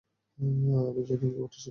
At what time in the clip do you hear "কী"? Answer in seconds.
1.25-1.37